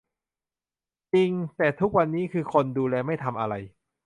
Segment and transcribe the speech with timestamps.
[1.13, 3.53] จริง แต่ทุกวันนี้คือ คนดูแลไม่ทำอะไร